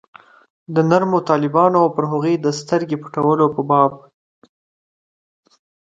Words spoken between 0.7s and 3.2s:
د نرمو طالبانو او پر هغوی د سترګې